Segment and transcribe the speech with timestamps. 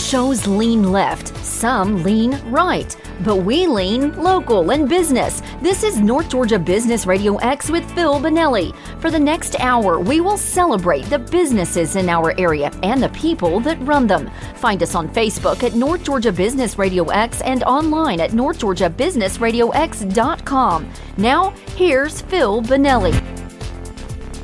[0.00, 5.42] shows lean left, some lean right, but we lean local and business.
[5.60, 8.74] This is North Georgia Business Radio X with Phil Bonelli.
[9.00, 13.60] For the next hour, we will celebrate the businesses in our area and the people
[13.60, 14.30] that run them.
[14.56, 20.92] Find us on Facebook at North Georgia Business Radio X and online at northgeorgiabusinessradiox.com.
[21.16, 23.14] Now, here's Phil Bonelli.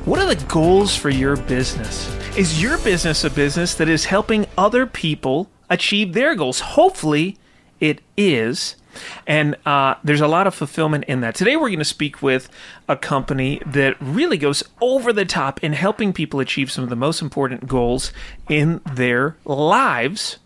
[0.05, 2.16] What are the goals for your business?
[2.37, 6.59] Is your business a business that is helping other people achieve their goals?
[6.59, 7.35] Hopefully,
[7.79, 8.75] it is.
[9.25, 11.33] And uh, there's a lot of fulfillment in that.
[11.33, 12.47] Today, we're going to speak with
[12.87, 16.95] a company that really goes over the top in helping people achieve some of the
[16.95, 18.13] most important goals
[18.47, 20.37] in their lives.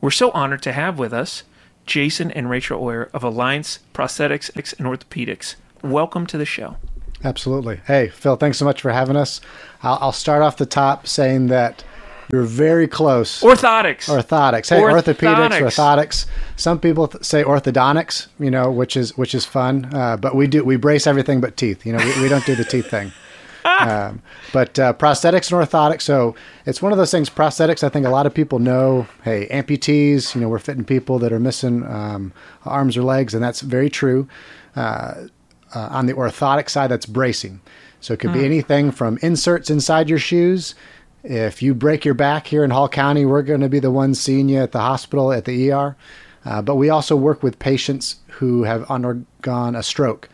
[0.00, 1.44] We're so honored to have with us
[1.86, 4.50] Jason and Rachael Auyer of Alliance Prosthetics
[4.80, 5.54] and Orthopedics.
[5.80, 6.76] Welcome to the show.
[7.24, 7.80] Absolutely.
[7.86, 9.40] Hey, Phil, thanks so much for having us.
[9.86, 11.84] I'll, I'll start off the top saying that
[12.32, 13.40] you're very close.
[13.40, 14.08] Orthotics.
[14.08, 14.68] Orthotics.
[14.70, 16.26] Hey, orthopedics, orthotics.
[16.56, 19.94] Some people th- say orthodontics, you know, which is which is fun.
[19.94, 21.86] Uh, but we do we brace everything but teeth.
[21.86, 23.12] You know, we, we don't do the teeth thing.
[23.66, 26.02] Um, but uh, prosthetics and orthotics.
[26.02, 27.28] So it's one of those things.
[27.28, 27.82] Prosthetics.
[27.82, 29.08] I think a lot of people know.
[29.24, 30.36] Hey, amputees.
[30.36, 32.32] You know, we're fitting people that are missing um,
[32.64, 34.28] arms or legs, and that's very true.
[34.76, 35.26] Uh,
[35.74, 37.60] uh, on the orthotic side, that's bracing.
[38.00, 38.46] So it could be hmm.
[38.46, 40.74] anything from inserts inside your shoes.
[41.22, 44.20] If you break your back here in Hall County, we're going to be the ones
[44.20, 45.96] seeing you at the hospital, at the ER.
[46.44, 50.28] Uh, but we also work with patients who have undergone a stroke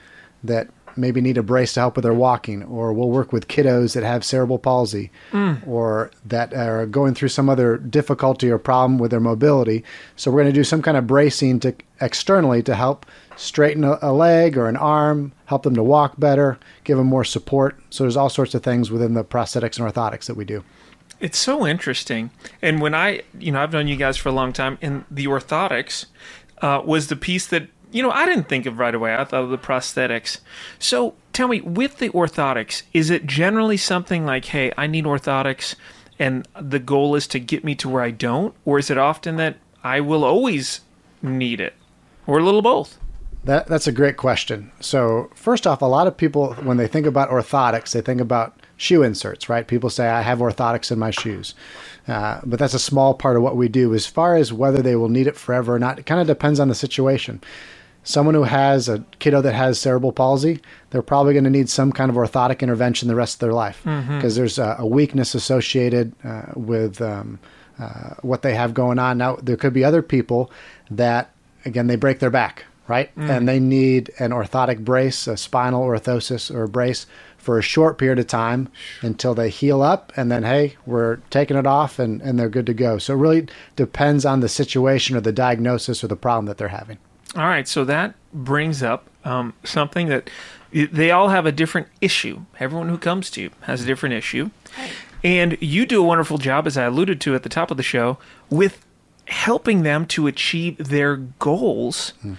[0.45, 3.95] that maybe need a brace to help with their walking, or we'll work with kiddos
[3.95, 5.67] that have cerebral palsy, mm.
[5.67, 9.85] or that are going through some other difficulty or problem with their mobility.
[10.17, 13.99] So we're going to do some kind of bracing to externally to help straighten a,
[14.03, 17.79] a leg or an arm, help them to walk better, give them more support.
[17.91, 20.65] So there's all sorts of things within the prosthetics and orthotics that we do.
[21.21, 22.31] It's so interesting.
[22.61, 25.27] And when I, you know, I've known you guys for a long time, and the
[25.27, 26.07] orthotics
[26.61, 29.15] uh, was the piece that you know, I didn't think of right away.
[29.15, 30.39] I thought of the prosthetics.
[30.79, 35.75] So tell me, with the orthotics, is it generally something like, hey, I need orthotics
[36.19, 38.55] and the goal is to get me to where I don't?
[38.65, 40.81] Or is it often that I will always
[41.21, 41.75] need it?
[42.27, 42.99] Or a little both?
[43.45, 44.71] That, that's a great question.
[44.79, 48.57] So, first off, a lot of people, when they think about orthotics, they think about
[48.77, 49.67] shoe inserts, right?
[49.67, 51.55] People say, I have orthotics in my shoes.
[52.07, 53.95] Uh, but that's a small part of what we do.
[53.95, 56.61] As far as whether they will need it forever or not, it kind of depends
[56.61, 57.41] on the situation
[58.05, 61.93] someone who has a kiddo that has cerebral palsy, they're probably going to need some
[61.93, 64.29] kind of orthotic intervention the rest of their life because mm-hmm.
[64.29, 67.39] there's a, a, weakness associated uh, with um,
[67.79, 69.19] uh, what they have going on.
[69.19, 70.51] Now, there could be other people
[70.91, 71.31] that,
[71.65, 73.15] again, they break their back, right?
[73.17, 73.31] Mm.
[73.31, 77.07] And they need an orthotic brace, a spinal orthosis or a brace
[77.39, 78.69] for a short period of time
[79.01, 82.67] until they heal up and then hey we're taking it off and, and they're good
[82.67, 86.47] to go so it really depends on the situation or the diagnosis or the problem
[86.47, 86.99] that they're having
[87.35, 90.29] all right, so that brings up um, something that
[90.73, 92.43] they all have a different issue.
[92.59, 94.51] Everyone who comes to you has a different issue.
[95.25, 97.83] And you do a wonderful job, as I alluded to at the top of the
[97.83, 98.19] show,
[98.51, 98.85] with
[99.27, 102.13] helping them to achieve their goals.
[102.23, 102.35] Hmm.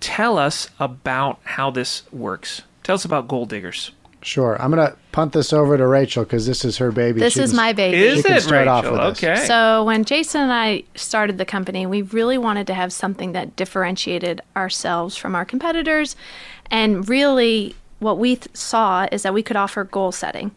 [0.00, 2.62] Tell us about how this works.
[2.82, 3.90] Tell us about Goal Diggers.
[4.26, 4.60] Sure.
[4.60, 7.20] I'm going to punt this over to Rachael because this is her baby.
[7.20, 7.96] This she is can, my baby.
[7.96, 9.00] Is it, Rachael?
[9.12, 9.36] Okay.
[9.46, 13.54] So when Jason and I started the company, we really wanted to have something that
[13.54, 16.16] differentiated ourselves from our competitors.
[16.72, 20.50] And really, what we th- saw is that we could offer goal setting.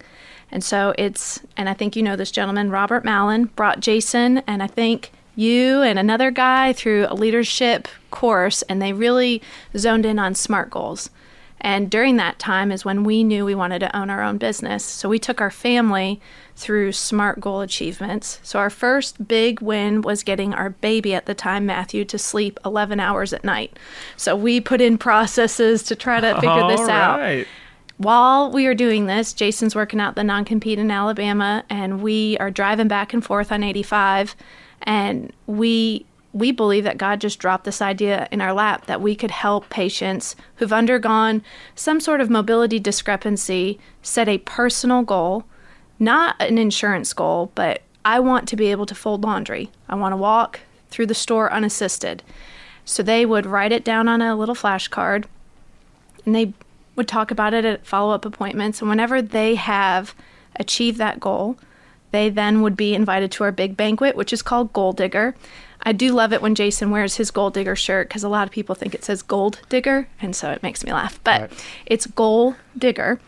[0.52, 4.64] And so it's, and I think you know this gentleman, Robert Mallon, brought Jason and
[4.64, 9.44] I think you and another guy through a leadership course, and they really
[9.78, 11.12] zoned in on SMART goals.
[11.62, 14.84] And during that time is when we knew we wanted to own our own business.
[14.84, 16.22] So we took our family
[16.56, 18.40] through SMART goal achievements.
[18.44, 22.60] So our first big win was getting our baby at the time, Matthew, to sleep
[22.66, 23.78] 11 hours at night.
[24.18, 27.42] So we put in processes to try to figure All this right.
[27.42, 27.48] out.
[27.98, 32.38] While we are doing this, Jason's working out the non compete in Alabama, and we
[32.38, 34.38] are driving back and forth on 85.
[34.84, 39.16] And we we believe that God just dropped this idea in our lap that we
[39.16, 41.42] could help patients who've undergone
[41.76, 45.46] some sort of mobility discrepancy set a personal goal,
[45.98, 49.72] not an insurance goal, but I want to be able to fold laundry.
[49.88, 50.60] I want to walk
[50.90, 52.24] through the store unassisted.
[52.86, 55.26] So they would write it down on a little flashcard
[56.26, 56.54] and they
[56.96, 58.82] would talk about it at follow up appointments.
[58.82, 60.14] And whenever they have
[60.58, 61.58] achieved that goal,
[62.12, 65.36] they then would be invited to our big banquet, which is called Goal Digger.
[65.84, 68.52] I do love it when Jason wears his Goal Digger shirt because a lot of
[68.52, 71.20] people think it says gold digger, and so it makes me laugh.
[71.24, 71.66] But right.
[71.86, 73.20] it's Goal Digger.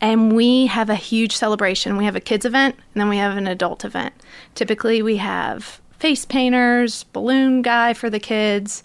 [0.00, 1.96] And we have a huge celebration.
[1.96, 4.14] We have a kids event and then we have an adult event.
[4.54, 8.82] Typically, we have face painters, balloon guy for the kids,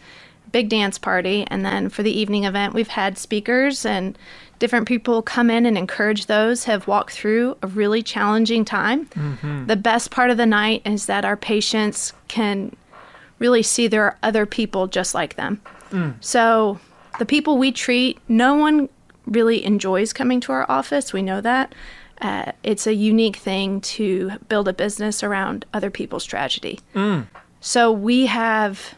[0.52, 4.18] big dance party, and then for the evening event, we've had speakers and
[4.60, 9.06] different people come in and encourage those have walked through a really challenging time.
[9.08, 9.68] Mm-hmm.
[9.68, 12.76] The best part of the night is that our patients can
[13.40, 15.62] really see there are other people just like them.
[15.92, 16.16] Mm.
[16.22, 16.80] So
[17.20, 18.90] the people we treat, no one
[19.26, 21.14] really enjoys coming to our office.
[21.14, 21.74] We know that.
[22.22, 26.80] Uh, it's a unique thing to build a business around other people's tragedy.
[26.94, 27.28] Mm.
[27.60, 28.96] So we have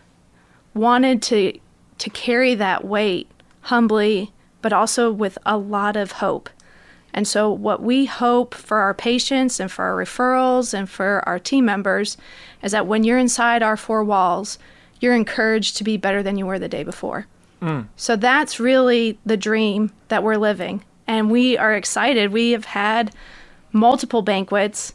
[0.74, 1.59] wanted to
[1.98, 3.27] to carry that weight
[3.62, 4.31] humbly,
[4.62, 6.50] but also with a lot of hope.
[7.13, 11.39] And so, what we hope for our patients and for our referrals and for our
[11.39, 12.18] team members
[12.62, 14.59] is that when you're inside our four walls,
[15.00, 17.25] you're encouraged to be better than you were the day before.
[17.62, 17.88] Mm.
[17.95, 20.83] So that's really the dream that we're living.
[21.07, 22.31] And we are excited.
[22.31, 23.13] We have had
[23.71, 24.94] multiple banquets.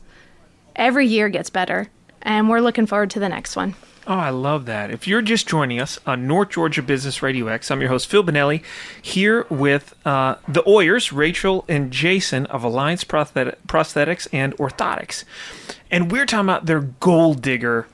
[0.76, 1.88] Every year gets better.
[2.20, 3.74] And we're looking forward to the next one.
[4.04, 4.90] Oh, I love that.
[4.90, 8.24] If you're just joining us on North Georgia Business Radio X, I'm your host, Phil
[8.24, 8.64] Bonelli,
[9.00, 15.22] here with uh, the Auyers, Rachael and Jason of Alliance Prosthetics and Orthotics.
[15.88, 17.86] And we're talking about their Goal Digger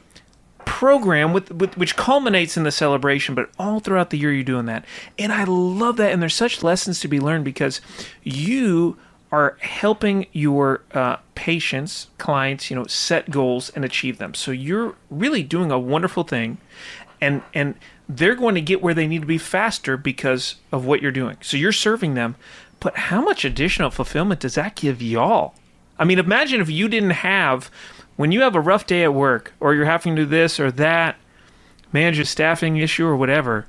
[0.65, 4.67] program with, with, which culminates in the celebration but all throughout the year you're doing
[4.67, 4.85] that
[5.19, 7.81] and i love that and there's such lessons to be learned because
[8.23, 8.95] you
[9.31, 14.95] are helping your uh, patients clients you know set goals and achieve them so you're
[15.11, 16.59] really doing a wonderful thing
[17.21, 17.75] and and
[18.09, 21.37] they're going to get where they need to be faster because of what you're doing
[21.41, 22.37] so you're serving them
[22.81, 25.55] but how much additional fulfillment does that give y'all
[25.99, 27.71] i mean imagine if you didn't have
[28.19, 30.73] when you have a rough day at work or you're having to do this or
[30.73, 31.15] that,
[31.93, 33.69] manage a staffing issue or whatever,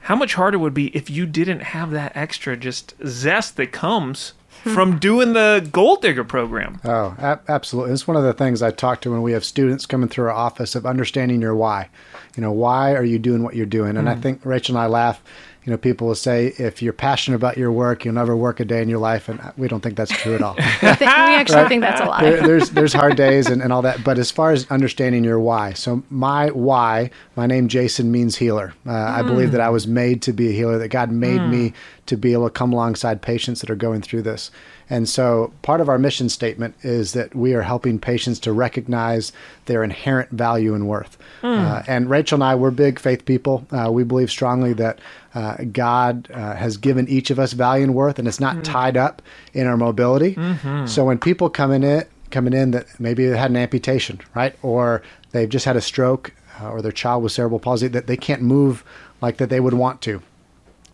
[0.00, 4.32] how much harder would be if you didn't have that extra just zest that comes.
[4.74, 6.80] from doing the Goal Digger program?
[6.84, 7.92] Oh, a- absolutely.
[7.92, 10.32] It's one of the things I talk to when we have students coming through our
[10.32, 11.88] office of understanding your why.
[12.36, 13.96] You know, why are you doing what you're doing?
[13.96, 14.10] And mm.
[14.10, 15.22] I think Rachael and I laugh
[15.66, 18.64] you know, people will say if you're passionate about your work, you'll never work a
[18.64, 20.54] day in your life, and we don't think that's true at all.
[20.58, 21.68] we actually right?
[21.68, 22.22] think that's a lie.
[22.22, 25.40] There, there's there's hard days and, and all that, but as far as understanding your
[25.40, 28.74] why, so my why, my name Jason means healer.
[28.86, 28.94] Uh, mm.
[28.94, 30.78] I believe that I was made to be a healer.
[30.78, 31.50] That God made mm.
[31.50, 31.72] me
[32.06, 34.52] to be able to come alongside patients that are going through this.
[34.88, 39.32] And so part of our mission statement is that we are helping patients to recognize
[39.64, 41.18] their inherent value and worth.
[41.42, 41.58] Mm.
[41.58, 43.66] Uh, and Rachael and I, we're big faith people.
[43.70, 45.00] Uh, we believe strongly that
[45.34, 48.64] uh, God uh, has given each of us value and worth, and it's not mm.
[48.64, 49.22] tied up
[49.52, 50.34] in our mobility.
[50.34, 50.86] Mm-hmm.
[50.86, 54.56] So when people come in it, coming in that maybe they had an amputation, right,
[54.62, 55.02] or
[55.32, 58.42] they've just had a stroke, uh, or their child with cerebral palsy, that they can't
[58.42, 58.84] move
[59.20, 60.22] like that they would want to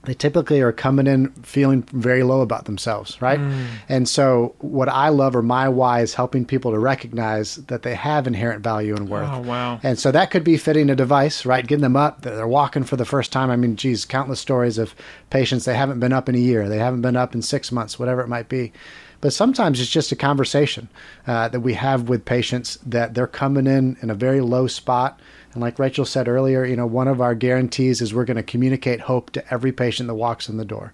[0.05, 3.39] they typically are coming in feeling very low about themselves, right?
[3.39, 3.67] Mm.
[3.89, 7.95] And so, what I love or my why is helping people to recognize that they
[7.95, 9.29] have inherent value and worth.
[9.31, 9.79] Oh, wow.
[9.83, 11.67] And so, that could be fitting a device, right?
[11.67, 13.51] Getting them up, they're walking for the first time.
[13.51, 14.95] I mean, geez, countless stories of
[15.31, 17.99] patients, they haven't been up in a year, they haven't been up in six months,
[17.99, 18.73] whatever it might be.
[19.21, 20.89] But sometimes it's just a conversation
[21.29, 25.21] uh, that we have with patients that they're coming in in a very low spot
[25.53, 28.43] and like Rachael said earlier, you know, one of our guarantees is we're going to
[28.43, 30.93] communicate hope to every patient that walks in the door.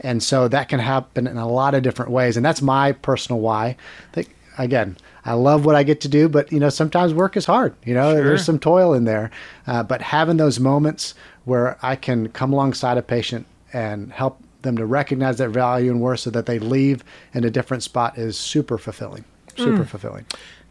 [0.00, 2.36] And so that can happen in a lot of different ways.
[2.36, 3.76] And that's my personal why.
[4.12, 4.26] That,
[4.58, 7.74] again, I love what I get to do, but you know, sometimes work is hard.
[7.84, 8.24] You know, sure.
[8.24, 9.30] there's some toil in there.
[9.66, 14.76] Uh, but having those moments where I can come alongside a patient and help them
[14.76, 18.36] to recognize their value and worth so that they leave in a different spot is
[18.36, 19.24] super fulfilling.
[19.56, 19.86] Super mm.
[19.86, 20.26] fulfilling.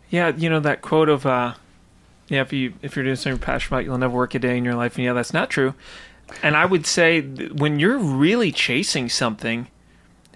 [0.10, 1.54] Yeah, you know that quote of uh,
[2.30, 4.58] yeah, if you if you're doing something you're passionate about, you'll never work a day
[4.58, 4.96] in your life.
[4.96, 5.74] And yeah, that's not true.
[6.44, 9.68] And I would say when you're really chasing something,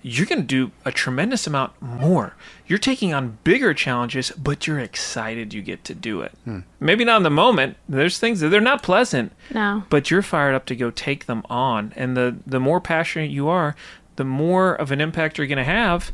[0.02, 2.36] you're going to do a tremendous amount more.
[2.66, 6.34] You're taking on bigger challenges, but you're excited you get to do it.
[6.44, 6.60] Hmm.
[6.80, 7.78] Maybe not in the moment.
[7.88, 9.32] There's things that they're not pleasant.
[9.54, 9.84] No.
[9.90, 11.94] But you're fired up to go take them on.
[11.96, 13.76] And the the more passionate you are,
[14.16, 16.12] the more of an impact you're going to have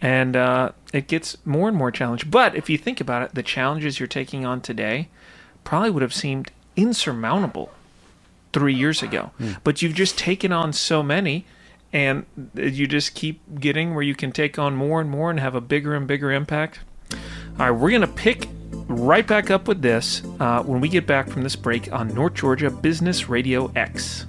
[0.00, 2.30] and uh, it gets more and more challenging.
[2.30, 5.08] But if you think about it, the challenges you're taking on today
[5.64, 7.70] probably would have seemed insurmountable
[8.52, 9.32] three years ago.
[9.40, 9.58] Mm.
[9.64, 11.44] But you've just taken on so many,
[11.92, 15.54] and you just keep getting where you can take on more and more and have
[15.54, 16.80] a bigger and bigger impact.
[17.12, 17.18] All
[17.58, 18.48] right, we're going to pick
[18.86, 22.34] right back up with this uh, when we get back from this break on North
[22.34, 24.26] Georgia Business Radio X.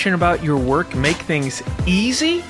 [0.00, 2.42] passionate about your work make things easy?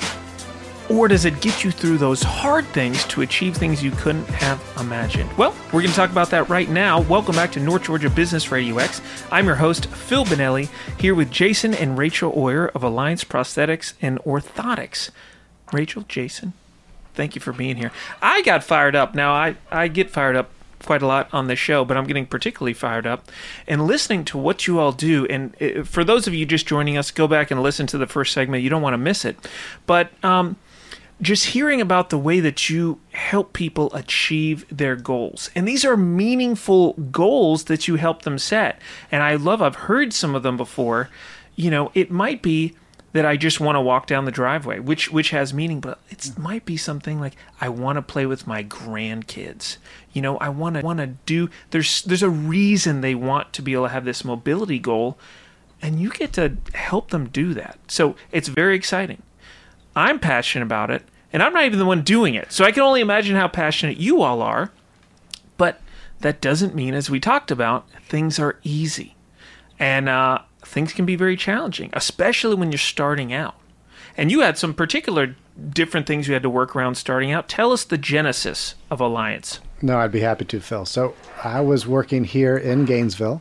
[0.89, 4.63] Or does it get you through those hard things to achieve things you couldn't have
[4.79, 5.33] imagined?
[5.37, 7.01] Well, we're going to talk about that right now.
[7.01, 9.03] Welcome back to North Georgia Business Radio X.
[9.33, 10.69] I'm your host, Phil Bonelli,
[11.01, 15.11] here with Jason and Rachael Auyer of Alliance Prosthetics and Orthotics.
[15.73, 16.53] Rachael, Jason,
[17.15, 17.91] thank you for being here.
[18.23, 19.13] I got fired up.
[19.13, 20.53] Now, I, I get fired up
[20.85, 23.31] quite a lot on the show, but I'm getting particularly fired up
[23.67, 25.27] and listening to what you all do.
[25.27, 28.07] And uh, for those of you just joining us, go back and listen to the
[28.07, 28.63] first segment.
[28.63, 29.37] You don't want to miss it.
[29.87, 30.57] But um,
[31.21, 35.51] just hearing about the way that you help people achieve their goals.
[35.55, 38.81] And these are meaningful goals that you help them set.
[39.13, 41.11] And I love, I've heard some of them before.
[41.57, 42.75] You know, it might be
[43.13, 46.39] that I just want to walk down the driveway, which which has meaning, but it
[46.39, 49.79] might be something like I want to play with my grandkids.
[50.13, 51.51] You know, I want to want to do.
[51.71, 55.19] There's there's a reason they want to be able to have this mobility goal,
[55.83, 57.79] and you get to help them do that.
[57.89, 59.23] So it's very exciting.
[59.97, 61.03] I'm passionate about it,
[61.33, 62.53] and I'm not even the one doing it.
[62.53, 64.71] So I can only imagine how passionate you all are.
[65.57, 65.81] But
[66.21, 69.17] that doesn't mean, as we talked about, things are easy.
[69.79, 73.57] And uh, things can be very challenging, especially when you're starting out.
[74.17, 75.35] And you had some particular
[75.73, 77.49] different things you had to work around starting out.
[77.49, 79.61] Tell us the genesis of Alliance.
[79.83, 80.85] No, I'd be happy to, Phil.
[80.85, 83.41] So I was working here in Gainesville,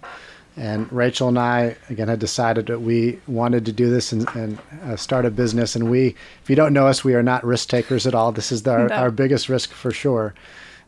[0.56, 4.60] and Rachael and I, again, had decided that we wanted to do this and, and
[4.84, 5.76] uh, start a business.
[5.76, 8.32] And we, if you don't know us, we are not risk takers at all.
[8.32, 8.96] This is the, our, no.
[8.96, 10.34] our biggest risk for sure.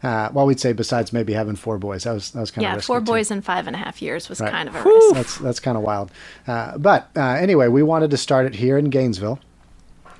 [0.03, 2.71] Uh, well, we'd say besides maybe having four boys, that was that was kind yeah,
[2.71, 2.81] of yeah.
[2.81, 3.35] Four boys too.
[3.35, 4.51] in five and a half years was right.
[4.51, 5.13] kind of a risk.
[5.13, 6.11] That's that's kind of wild.
[6.47, 9.39] Uh, but uh, anyway, we wanted to start it here in Gainesville.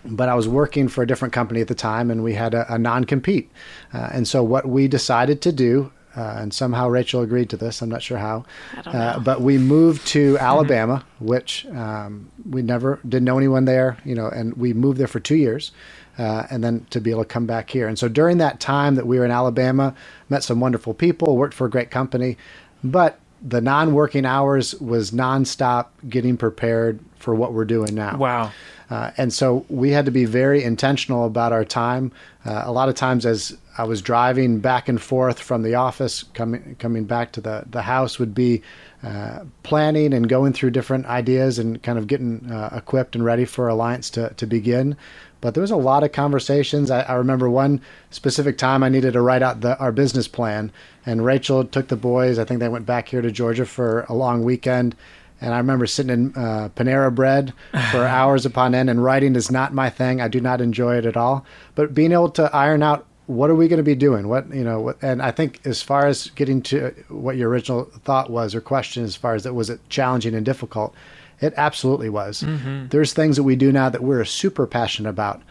[0.03, 2.73] But I was working for a different company at the time, and we had a,
[2.73, 3.51] a non compete.
[3.93, 7.81] Uh, and so what we decided to do uh, and somehow Rachael agreed to this.
[7.81, 8.43] I'm not sure how.
[8.85, 11.25] Uh, but we moved to Alabama, mm-hmm.
[11.25, 15.19] which um, we never didn't know anyone there, you know, and we moved there for
[15.21, 15.71] two years
[16.17, 17.87] uh, and then to be able to come back here.
[17.87, 19.95] And so during that time that we were in Alabama,
[20.29, 22.37] met some wonderful people, worked for a great company,
[22.83, 28.17] but the non-working hours was nonstop getting prepared for what we're doing now.
[28.17, 28.51] Wow.
[28.89, 32.11] Uh, and so we had to be very intentional about our time.
[32.45, 36.23] Uh, a lot of times, as I was driving back and forth from the office,
[36.33, 38.61] coming coming back to the the house, would be
[39.01, 43.45] uh, planning and going through different ideas and kind of getting uh, equipped and ready
[43.45, 44.97] for Alliance to to begin.
[45.41, 46.91] But there was a lot of conversations.
[46.91, 47.81] I, I remember one
[48.11, 50.71] specific time I needed to write out the, our business plan,
[51.05, 52.39] and Rachael took the boys.
[52.39, 54.95] I think they went back here to Georgia for a long weekend.
[55.43, 57.51] And I remember sitting in uh, Panera Bread
[57.91, 60.21] for hours upon end, and writing is not my thing.
[60.21, 61.43] I do not enjoy it at all.
[61.73, 64.27] But being able to iron out what are we going to be doing?
[64.27, 64.93] What you know?
[65.01, 69.03] And I think as far as getting to what your original thought was or question,
[69.03, 70.93] as far as that was it challenging and difficult,
[71.41, 72.43] it absolutely was.
[72.43, 72.87] Mm-hmm.
[72.87, 75.41] There's things that we do now that we're super passionate about.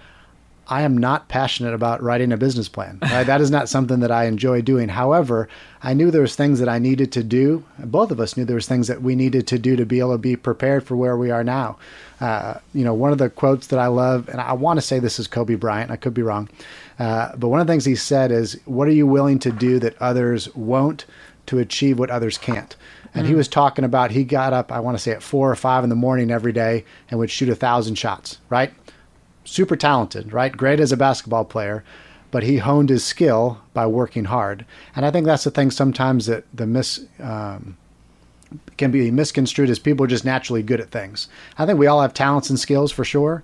[0.70, 3.00] I am not passionate about writing a business plan.
[3.02, 3.24] Right?
[3.26, 4.88] that is not something that I enjoy doing.
[4.88, 5.48] However,
[5.82, 7.64] I knew there was things that I needed to do.
[7.78, 10.12] Both of us knew there was things that we needed to do to be able
[10.12, 11.76] to be prepared for where we are now.
[12.20, 15.00] Uh, you know, one of the quotes that I love, and I want to say
[15.00, 15.90] this is Kobe Bryant.
[15.90, 16.48] I could be wrong,
[17.00, 19.78] uh, but one of the things he said is, "What are you willing to do
[19.78, 21.06] that others won't
[21.46, 22.76] to achieve what others can't?"
[23.12, 25.50] And mm he was talking about he got up, I want to say at four
[25.50, 28.72] or five in the morning every day and would shoot a thousand shots, right?
[29.50, 30.56] super talented, right?
[30.56, 31.84] Great as a basketball player,
[32.30, 34.64] but he honed his skill by working hard.
[34.94, 37.76] And I think that's the thing sometimes that the mis um,
[38.76, 41.28] can be misconstrued as people are just naturally good at things.
[41.58, 43.42] I think we all have talents and skills for sure,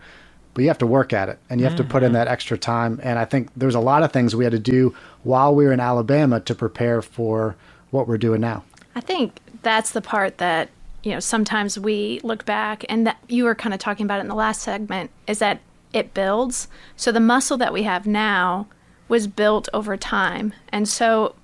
[0.55, 1.89] but you have to work at it and you have mm-hmm.
[1.89, 2.15] to put in mm-hmm.
[2.15, 3.01] that extra time.
[3.03, 4.95] And I think there's a lot of things we had to do
[5.25, 7.57] while we were in Alabama to prepare for
[7.91, 8.65] what we're doing now.
[8.95, 10.71] I think that's the part that
[11.03, 14.23] you know sometimes we look back and that you were kind of talking about it
[14.23, 15.61] in the last segment is that
[15.93, 16.69] it builds.
[16.95, 18.69] So the muscle that we have now
[19.09, 20.53] was built over time.
[20.69, 21.35] And so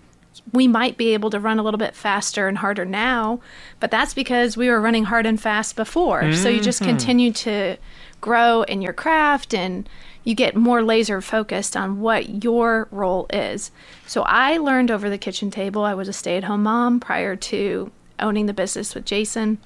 [0.53, 3.41] we might be able to run a little bit faster and harder now,
[3.81, 6.23] but that's because we were running hard and fast before.
[6.23, 6.43] Mm-hmm.
[6.43, 6.91] So you just mm-hmm.
[6.91, 7.77] continue to
[8.21, 9.89] grow in your craft and
[10.25, 13.71] you get more laser focused on what your role is.
[14.07, 15.85] So I learned over the kitchen table.
[15.85, 19.59] I was a stay at home mom prior to owning the business with Jason.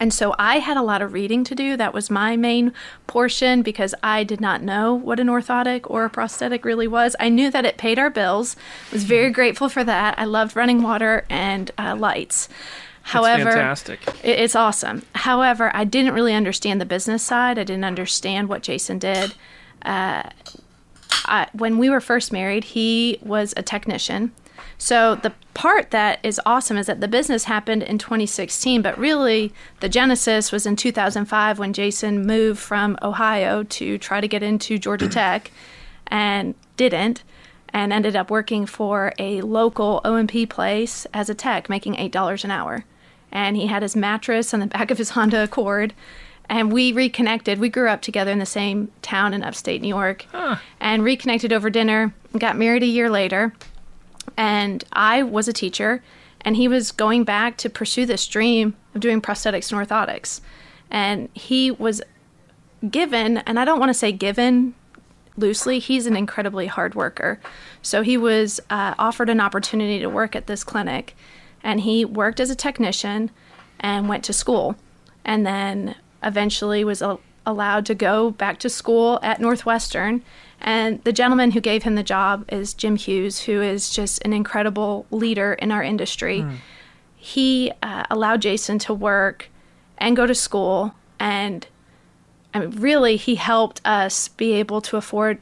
[0.00, 1.76] And so I had a lot of reading to do.
[1.76, 2.72] That was my main
[3.06, 7.16] portion because I did not know what an orthotic or a prosthetic really was.
[7.18, 8.54] I knew that it paid our bills,
[8.92, 10.16] was very grateful for that.
[10.18, 12.48] I loved running water and uh, lights.
[13.02, 14.00] However, fantastic.
[14.22, 15.02] it's awesome.
[15.14, 17.58] However, I didn't really understand the business side.
[17.58, 19.34] I didn't understand what Jason did.
[19.82, 20.28] Uh,
[21.24, 24.32] I, when we were first married, he was a technician.
[24.78, 29.52] So the part that is awesome is that the business happened in 2016, but really
[29.80, 34.78] the genesis was in 2005 when Jason moved from Ohio to try to get into
[34.78, 35.50] Georgia Tech
[36.06, 37.24] and didn't
[37.70, 42.50] and ended up working for a local O&P place as a tech making $8 an
[42.52, 42.84] hour.
[43.30, 45.92] And he had his mattress on the back of his Honda Accord
[46.48, 47.58] and we reconnected.
[47.58, 50.56] We grew up together in the same town in upstate New York huh.
[50.80, 53.52] and reconnected over dinner, got married a year later
[54.38, 56.00] and I was a teacher,
[56.42, 60.40] and he was going back to pursue this dream of doing prosthetics and orthotics.
[60.90, 62.00] And he was
[62.88, 64.76] given, and I don't want to say given
[65.36, 67.40] loosely, he's an incredibly hard worker.
[67.82, 71.16] So he was uh, offered an opportunity to work at this clinic,
[71.64, 73.32] and he worked as a technician
[73.80, 74.76] and went to school,
[75.24, 80.22] and then eventually was a- allowed to go back to school at Northwestern
[80.60, 84.32] and the gentleman who gave him the job is Jim Hughes, who is just an
[84.32, 86.40] incredible leader in our industry.
[86.40, 86.56] Mm.
[87.16, 89.48] He uh, allowed Jason to work
[89.98, 91.66] and go to school, and
[92.54, 95.38] I mean, really, he helped us be able to afford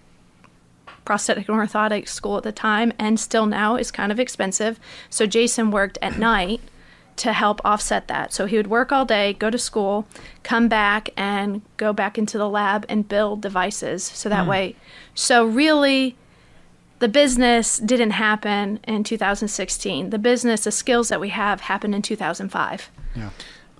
[1.04, 4.80] prosthetic and orthotic school at the time, and still now is kind of expensive.
[5.08, 6.60] So Jason worked at night
[7.16, 8.32] to help offset that.
[8.32, 10.06] So he would work all day, go to school,
[10.42, 14.04] come back, and go back into the lab and build devices.
[14.04, 14.50] So that mm.
[14.50, 14.76] way,
[15.14, 16.16] so really,
[16.98, 20.10] the business didn't happen in 2016.
[20.10, 22.90] The business, the skills that we have, happened in 2005.
[23.14, 23.30] Yeah.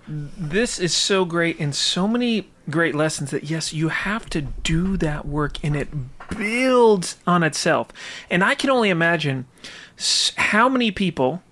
[0.09, 4.97] This is so great and so many great lessons that yes, you have to do
[4.99, 5.89] that work and it
[6.37, 7.89] builds on itself.
[8.31, 9.47] And I can only imagine
[10.37, 11.43] how many people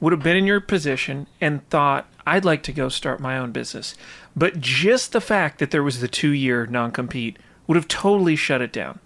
[0.00, 3.52] would have been in your position and thought, I'd like to go start my own
[3.52, 3.94] business.
[4.36, 8.36] But just the fact that there was the two year non compete would have totally
[8.36, 9.00] shut it down.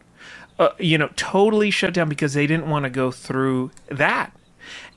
[0.58, 4.32] Uh, you know, totally shut down because they didn't want to go through that.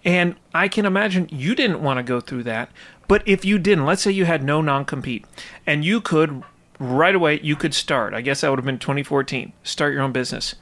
[0.03, 2.69] And I can imagine you didn't want to go through that.
[3.07, 5.25] But if you didn't, let's say you had no non compete
[5.65, 6.43] and you could
[6.79, 8.13] right away, you could start.
[8.13, 10.55] I guess that would have been 2014, start your own business.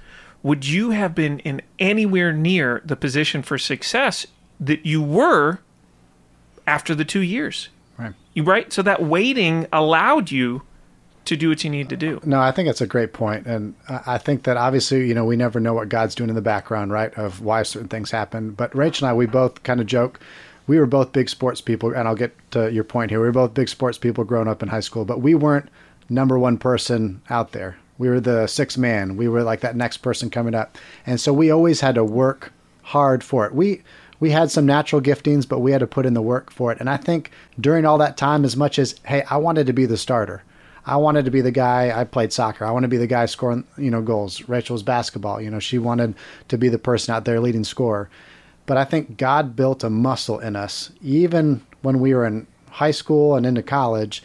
[0.44, 4.28] Would you have been in anywhere near the position for success
[4.66, 5.60] that you were
[6.66, 7.70] after the two years.
[7.98, 8.14] Right.
[8.34, 8.72] You right?
[8.72, 10.64] So that waiting allowed you
[11.26, 12.20] to do what you need to do.
[12.26, 15.38] No, I think that's a great point, and I think that obviously, you know, we
[15.38, 18.52] never know what God's doing in the background, right, of why certain things happen.
[18.52, 20.20] But Rachael and I, we both kind of joke.
[20.68, 23.22] We were both big sports people, and I'll get to your point here.
[23.22, 25.70] We were both big sports people growing up in high school, but we weren't
[26.10, 27.78] number one person out there.
[27.98, 29.16] We were the sixth man.
[29.16, 32.52] We were like that next person coming up, and so we always had to work
[32.82, 33.56] hard for it.
[33.56, 33.82] We
[34.24, 36.80] we had some natural giftings, but we had to put in the work for it.
[36.80, 39.86] And I think during all that time, as much as, hey, I wanted to be
[39.86, 40.44] the starter.
[40.86, 41.92] I wanted to be the guy.
[41.94, 42.64] I played soccer.
[42.64, 44.48] I want to be the guy scoring, you know, goals.
[44.48, 45.42] Rachael's basketball.
[45.42, 46.16] You know, she wanted
[46.48, 48.10] to be the person out there leading scorer.
[48.66, 52.92] But I think God built a muscle in us, even when we were in high
[52.92, 54.24] school and into college,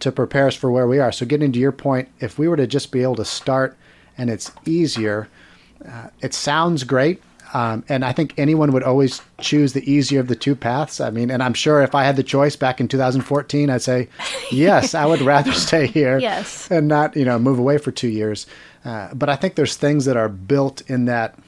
[0.00, 1.12] to prepare us for where we are.
[1.12, 3.76] So, getting to your point, if we were to just be able to start
[4.16, 5.28] and it's easier,
[5.86, 7.22] uh, it sounds great.
[7.54, 11.00] Um, and I think anyone would always choose the easier of the two paths.
[11.00, 14.08] I mean, and I'm sure if I had the choice back in 2014, I'd say,
[14.50, 16.68] yes, I would rather stay here yes.
[16.70, 18.46] and not, you know, move away for two years.
[18.84, 21.38] Uh, but I think there's things that are built in that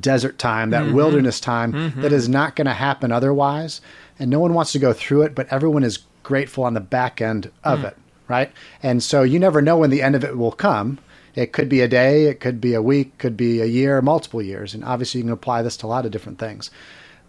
[0.00, 0.94] desert time, that mm-hmm.
[0.94, 2.00] wilderness time, mm-hmm.
[2.02, 3.80] that is not going to happen otherwise.
[4.20, 7.20] And no one wants to go through it, but everyone is grateful on the back
[7.20, 7.88] end of mm.
[7.88, 8.50] it, right?
[8.82, 10.98] And so you never know when the end of it will come.
[11.36, 14.40] It could be a day, it could be a week, could be a year, multiple
[14.40, 14.72] years.
[14.74, 16.70] And obviously, you can apply this to a lot of different things.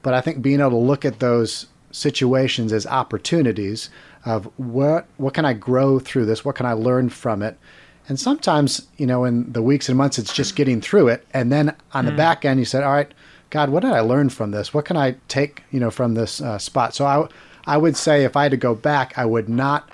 [0.02, 3.90] But I think being able to look at those situations as opportunities
[4.26, 6.46] of what what can I grow through this?
[6.46, 7.58] What can I learn from it?
[8.08, 11.28] And sometimes, you know, in the weeks and months, it's just getting through it.
[11.34, 12.10] And then on mm.
[12.10, 13.12] the back end, you said, all right,
[13.50, 14.74] God, what did I learn from this?
[14.74, 16.96] What can I take, you know, from this uh, spot?
[16.96, 17.28] So I,
[17.66, 19.90] I would say if I had to go back, I would not,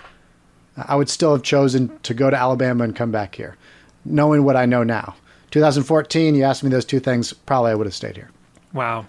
[0.76, 3.56] I would still have chosen to go to Alabama and come back here
[4.04, 5.14] knowing what I know now.
[5.50, 8.30] 2014, you asked me those two things, probably I would have stayed here.
[8.72, 9.06] Wow.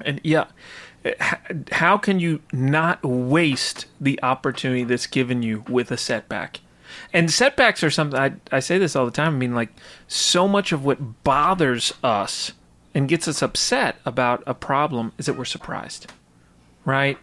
[0.00, 0.46] And yeah,
[1.04, 1.14] eh,
[1.70, 6.60] how can you not waste the opportunity that's given you with a setback?
[7.12, 9.34] And setbacks are something I, I say this all the time.
[9.34, 9.70] I mean, like,
[10.08, 12.52] so much of what bothers us
[12.94, 16.12] and gets us upset about a problem is that we're surprised,
[16.84, 17.18] right?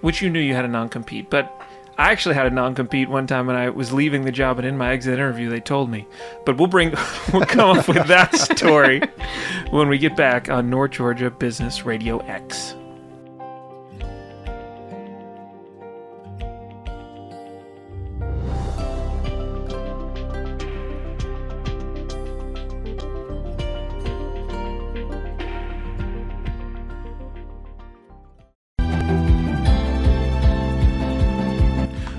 [0.00, 1.52] Which you knew you had a non compete, but
[1.98, 4.76] I actually had a non-compete one time when I was leaving the job, and in
[4.76, 6.06] my exit interview, they told me.
[6.44, 6.94] But we'll bring,
[7.32, 9.00] we'll come up with that story
[9.70, 12.74] when we get back on North Georgia Business Radio X.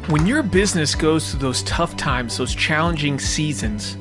[0.08, 3.96] When your business goes through those tough times, those challenging seasons,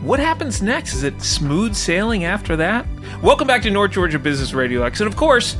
[0.00, 0.94] what happens next?
[0.94, 2.86] Is it smooth sailing after that?
[3.22, 5.00] Welcome back to North Georgia Business Radio X.
[5.00, 5.58] And of course,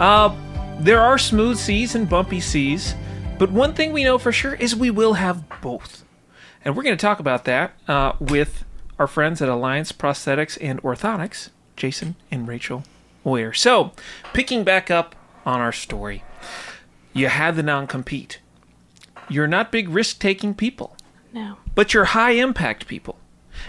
[0.00, 0.34] uh,
[0.80, 2.96] there are smooth seas and bumpy seas,
[3.38, 6.04] but one thing we know for sure is we will have both.
[6.64, 8.64] And we're going to talk about that uh, with
[8.98, 12.82] our friends at Alliance Prosthetics and Orthotics, Jason and Rachael
[13.24, 13.52] Auyer.
[13.52, 13.92] So,
[14.32, 15.14] picking back up
[15.46, 16.24] on our story,
[17.12, 18.40] you had the non compete
[19.30, 20.96] you're not big risk taking people.
[21.32, 21.56] No.
[21.74, 23.16] But you're high impact people.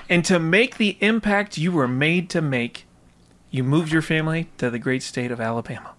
[0.10, 2.86] And to make the impact you were made to make,
[3.50, 5.93] you moved your family to the great state of Alabama.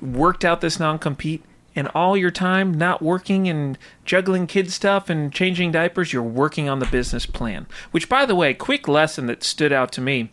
[0.00, 5.08] Worked out this non compete, and all your time not working and juggling kid stuff
[5.08, 7.66] and changing diapers, you're working on the business plan.
[7.90, 10.30] Which, by the way, quick lesson that stood out to me.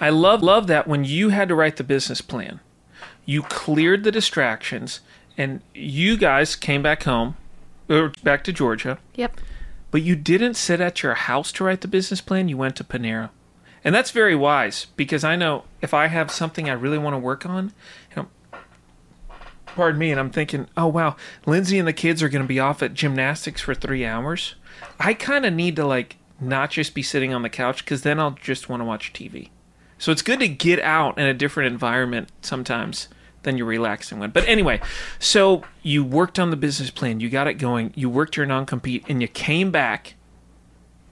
[0.00, 2.60] I love love that when you had to write the business plan,
[3.26, 5.00] you cleared the distractions
[5.36, 7.36] and you guys came back home
[7.88, 8.98] or back to Georgia.
[9.14, 9.40] Yep.
[9.90, 12.48] But you didn't sit at your house to write the business plan.
[12.48, 13.30] You went to Panera.
[13.82, 17.18] And that's very wise because I know if I have something I really want to
[17.18, 17.72] work on,
[18.14, 18.58] you know,
[19.66, 21.16] pardon me, and I'm thinking, oh wow,
[21.46, 24.54] Lindsay and the kids are going to be off at gymnastics for three hours.
[24.98, 28.20] I kind of need to like not just be sitting on the couch because then
[28.20, 29.48] I'll just want to watch TV.
[29.98, 33.08] So it's good to get out in a different environment sometimes
[33.42, 34.30] than your relaxing one.
[34.30, 34.80] But anyway,
[35.18, 38.66] so you worked on the business plan, you got it going, you worked your non
[38.66, 40.14] compete, and you came back.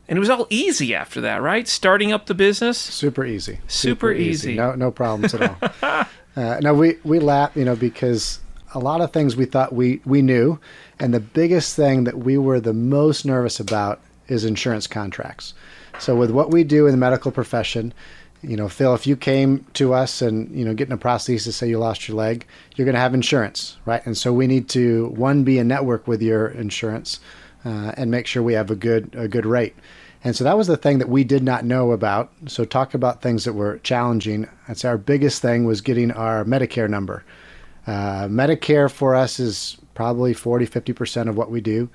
[0.08, 1.68] And it was all easy after that, right?
[1.68, 2.78] Starting up the business.
[2.78, 3.60] Super easy.
[3.68, 4.52] Super, Super easy.
[4.52, 4.54] easy.
[4.54, 5.42] No, no problems at
[5.82, 6.06] all.
[6.36, 8.40] uh, now we we laugh, you know, because
[8.74, 10.58] a lot of things we thought we we knew,
[10.98, 15.54] and the biggest thing that we were the most nervous about is insurance contracts.
[15.98, 17.92] So with what we do in the medical profession,
[18.42, 21.68] you know, Phil, if you came to us and, you know, getting a prosthesis, say
[21.68, 22.46] you lost your leg,
[22.76, 24.04] you're going to have insurance, right?
[24.06, 27.18] And so we need to, one, be a network with your insurance
[27.64, 29.74] uh, and make sure we have a good, a good rate.
[30.22, 32.32] And so that was the thing that we did not know about.
[32.46, 34.48] So talk about things that were challenging.
[34.66, 37.24] That's our biggest thing was getting our Medicare number.
[37.86, 41.88] Uh, Medicare for us is probably 40, 50% of what we do.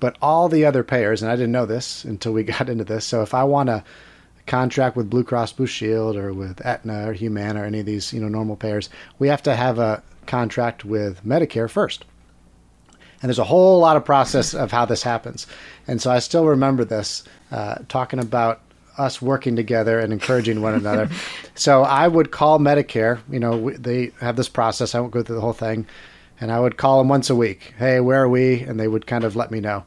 [0.00, 3.04] But all the other payers, and I didn't know this until we got into this.
[3.04, 3.84] So if I want to
[4.46, 8.12] contract with Blue Cross Blue Shield or with Aetna or Humana or any of these
[8.12, 12.04] you know normal payers, we have to have a contract with Medicare first.
[13.22, 15.46] And there's a whole lot of process of how this happens.
[15.86, 18.60] And so I still remember this uh, talking about
[18.98, 21.08] us working together and encouraging one another.
[21.54, 23.20] so I would call Medicare.
[23.30, 24.94] You know, they have this process.
[24.94, 25.86] I won't go through the whole thing.
[26.40, 27.74] And I would call them once a week.
[27.78, 28.60] Hey, where are we?
[28.60, 29.84] And they would kind of let me know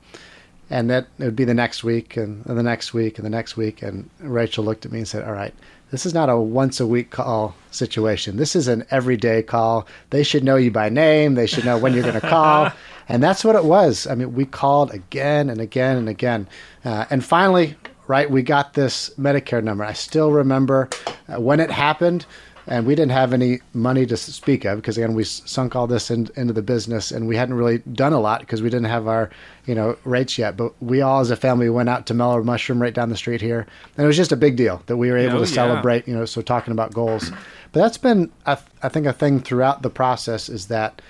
[0.70, 3.30] and that it would be the next week and, and, the next week and the
[3.30, 3.82] next week.
[3.82, 5.54] And Rachael looked at me and said all right
[5.92, 8.36] this is not a once a week call situation.
[8.36, 9.88] This is an everyday call.
[10.10, 11.36] They should know you by name.
[11.36, 12.72] They should know when you're going to call.
[13.10, 14.06] And that's what it was.
[14.06, 16.46] I mean we called again and again and again.
[16.84, 17.78] Uh, and finally
[18.08, 19.86] right we got this medicare number.
[19.86, 20.90] I still remember
[21.30, 22.26] uh, when it happened
[22.68, 26.12] and we didn't have any money to speak of because again we sunk all this
[26.12, 29.08] in, into the business and we hadn't really done a lot because we didn't have
[29.08, 29.30] our
[29.66, 30.58] you know rates yet.
[30.58, 33.42] But we all as a family went out to mellow mushroom right down the street
[33.42, 36.08] here and it was just a big deal that we were able oh, to celebrate
[36.08, 37.32] you know so talking about goals.
[37.72, 41.02] But that's been I, I think a thing throughout the process is that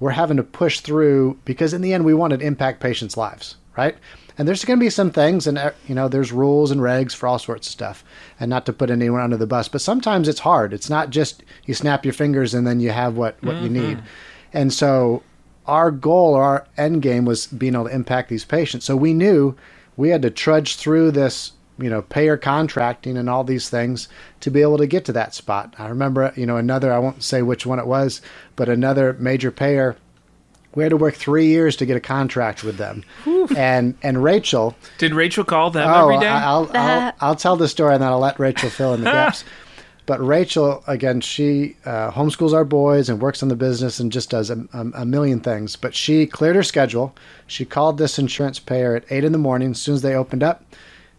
[0.00, 3.56] we're having to push through because in the end we want to impact patients lives
[3.76, 3.96] right
[4.36, 7.14] and there's going to be some things, and uh, you know, there's rules and regs
[7.14, 8.04] for all sorts of stuff,
[8.40, 9.68] and not to put anyone under the bus.
[9.68, 10.72] But sometimes it's hard.
[10.72, 13.64] It's not just you snap your fingers and then you have what what mm-hmm.
[13.64, 14.02] you need.
[14.52, 15.22] And so,
[15.66, 18.84] our goal, our end game, was being able to impact these patients.
[18.84, 19.56] So we knew
[19.96, 24.08] we had to trudge through this, you know, payer contracting and all these things
[24.40, 25.74] to be able to get to that spot.
[25.78, 26.92] I remember, you know, another.
[26.92, 28.20] I won't say which one it was,
[28.56, 29.96] but another major payer
[30.74, 33.04] we had to work three years to get a contract with them.
[33.56, 36.28] and and Rachael did Rachael call them oh, every day?
[36.28, 39.44] I'll, I'll, I'll tell the story and then I'll let Rachael fill in the gaps.
[40.06, 44.28] But Rachael, again, she uh, homeschools our boys and works on the business and just
[44.28, 45.76] does a, a, a, million things.
[45.76, 47.14] But she cleared her schedule.
[47.46, 50.42] She called this insurance payer at 8 in the morning as soon as they opened
[50.42, 50.62] up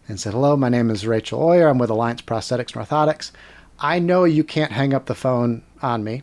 [0.08, 1.66] and said, Hello, my name is Rachael Auyer.
[1.66, 3.32] I'm with Alliance Prosthetics and Orthotics.
[3.80, 6.22] I know you can't hang up the phone on me.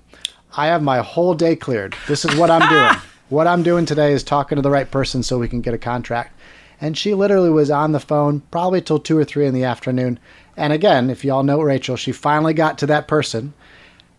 [0.55, 1.95] I have my whole day cleared.
[2.07, 3.01] This is what I'm doing.
[3.29, 5.79] What I'm doing today is talking to the right person so we can get a
[5.79, 6.37] contract.
[6.81, 10.19] And she literally was on the phone probably till two or three in the afternoon.
[10.57, 13.53] And again, if y'all know Rachael, she finally got to that person.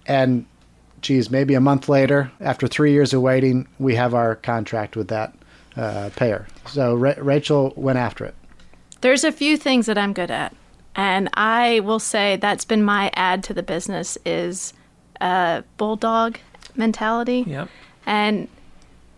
[0.06, 0.46] And
[1.00, 5.08] geez, maybe a month later, after three years of waiting, we have our contract with
[5.08, 5.34] that
[5.76, 6.46] uh, payer.
[6.66, 8.34] So Ra- Rachael went after it.
[9.02, 10.56] There's a few things that I'm good at.
[10.96, 14.72] And I will say that's been my add to the business is
[15.20, 16.38] a bulldog
[16.76, 17.44] mentality.
[17.46, 17.68] Yep.
[18.06, 18.48] And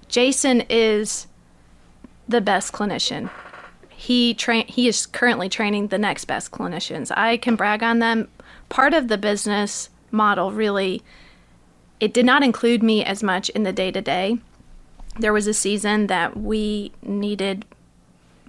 [0.08, 1.26] Jason is
[2.28, 3.30] the best clinician.
[3.88, 7.10] He train he is currently training the next best clinicians.
[7.16, 8.28] I can brag on them.
[8.68, 11.02] Part of the business model really
[11.98, 14.38] it did not include me as much in the day to day.
[15.18, 17.64] There was a season that we needed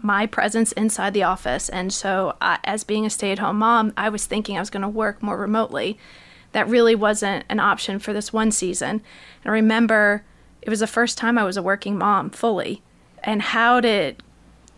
[0.02, 1.70] my presence inside the office.
[1.70, 4.82] And so, as being a stay at home mom, I was thinking I was going
[4.82, 5.98] to work more remotely.
[6.52, 8.90] That really wasn't an option for this one season.
[8.90, 9.02] And
[9.46, 10.24] I remember
[10.68, 12.82] it was the first time I was a working mom fully,
[13.24, 14.14] and how to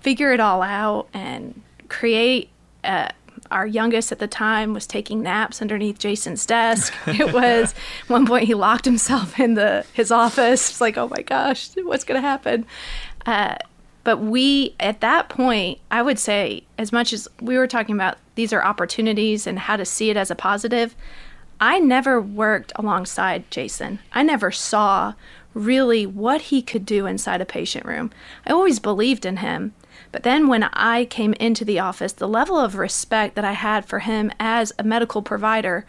[0.01, 2.49] figure it all out and create.
[2.83, 3.09] Uh,
[3.51, 6.93] our youngest at the time was taking naps underneath Jason's desk.
[7.07, 7.73] It was
[8.07, 10.69] one point he locked himself in the his office.
[10.69, 12.67] It's like, oh my gosh, what's going to happen?
[13.25, 13.55] Uh,
[14.03, 18.17] but we, at that point, I would say, as much as we were talking about
[18.35, 20.95] these are opportunities and how to see it as a positive,
[21.59, 23.99] I never worked alongside Jason.
[24.13, 25.13] I never saw
[25.53, 28.11] really what he could do inside a patient room.
[28.45, 29.73] I always believed in him.
[30.11, 33.85] But then when I came into the office, the level of respect that I had
[33.85, 35.85] for him as a medical provider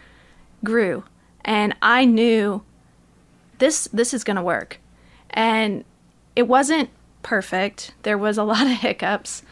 [0.64, 1.04] grew.
[1.44, 2.62] And I knew
[3.58, 4.78] this this is going to work.
[5.30, 5.84] And
[6.34, 6.90] it wasn't
[7.22, 7.92] perfect.
[8.02, 9.42] There was a lot of hiccups.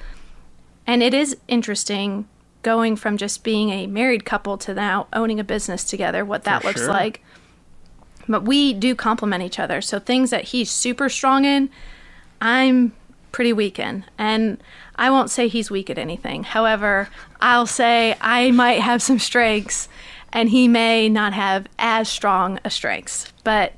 [0.86, 2.26] And it is interesting
[2.62, 6.62] going from just being a married couple to now owning a business together, what that
[6.62, 6.90] For looks sure.
[6.90, 7.22] like.
[8.28, 9.80] But we do complement each other.
[9.80, 11.70] So things that he's super strong in,
[12.40, 12.92] I'm
[13.32, 14.04] pretty weak in.
[14.18, 14.62] And
[14.96, 16.44] I won't say he's weak at anything.
[16.44, 17.08] However,
[17.40, 19.88] I'll say I might have some strengths
[20.32, 23.32] and he may not have as strong a strengths.
[23.44, 23.74] But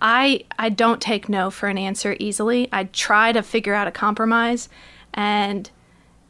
[0.00, 2.68] I I don't take no for an answer easily.
[2.72, 4.68] I try to figure out a compromise
[5.12, 5.70] and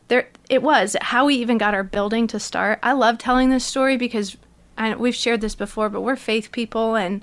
[0.08, 2.80] there it was how we even got our building to start.
[2.82, 4.36] I love telling this story because
[4.76, 7.22] I, we've shared this before, but we're faith people and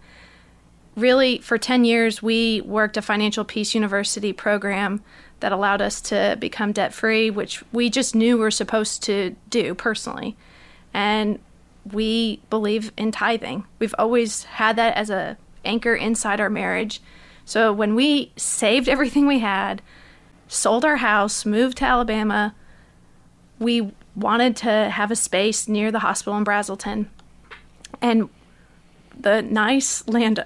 [0.97, 5.01] really for 10 years we worked a financial peace university program
[5.39, 9.35] that allowed us to become debt free, which we just knew we are supposed to
[9.49, 10.35] do personally.
[10.93, 11.39] And
[11.91, 13.65] we believe in tithing.
[13.79, 17.01] We've always had that as a anchor inside our marriage.
[17.45, 19.81] So when we saved everything we had,
[20.47, 22.55] sold our house, moved to Alabama,
[23.59, 27.07] we wanted to have a space near the hospital in Braselton.
[28.01, 28.29] And
[29.17, 30.43] the nice land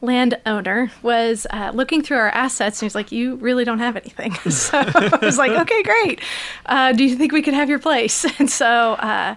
[0.00, 4.34] landowner was uh, looking through our assets and he's like, You really don't have anything.
[4.50, 6.20] so I was like, Okay, great.
[6.66, 8.24] Uh, do you think we could have your place?
[8.38, 9.36] And so uh,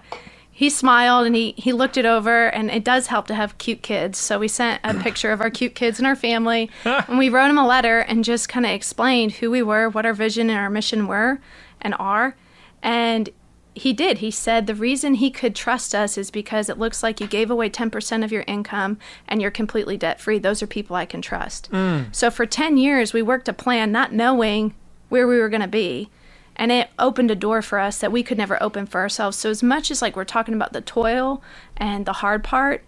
[0.50, 3.80] he smiled and he, he looked it over and it does help to have cute
[3.80, 7.28] kids so we sent a picture of our cute kids and our family and we
[7.28, 10.50] wrote him a letter and just kind of explained who we were what our vision
[10.50, 11.38] and our mission were
[11.80, 12.34] and are
[12.82, 13.30] and
[13.74, 17.20] he did he said the reason he could trust us is because it looks like
[17.20, 20.96] you gave away 10% of your income and you're completely debt free those are people
[20.96, 22.12] i can trust mm.
[22.14, 24.74] so for 10 years we worked a plan not knowing
[25.08, 26.10] where we were going to be
[26.58, 29.36] and it opened a door for us that we could never open for ourselves.
[29.36, 31.40] So as much as like we're talking about the toil
[31.76, 32.84] and the hard part,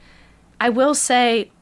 [0.60, 1.52] I will say